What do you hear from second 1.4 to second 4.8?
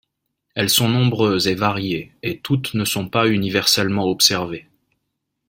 et variées, et toutes ne sont pas universellement observées.